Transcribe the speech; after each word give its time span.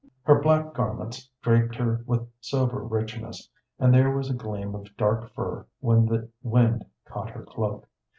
Her 0.23 0.41
black 0.41 0.73
garments 0.73 1.29
draped 1.43 1.75
her 1.75 2.03
with 2.07 2.27
sober 2.39 2.79
richness, 2.79 3.47
and 3.77 3.93
there 3.93 4.09
was 4.09 4.31
a 4.31 4.33
gleam 4.33 4.73
of 4.73 4.97
dark 4.97 5.29
fur 5.29 5.67
when 5.79 6.07
the 6.07 6.27
wind 6.41 6.83
caught 7.05 7.29
her 7.29 7.43
cloak. 7.43 7.87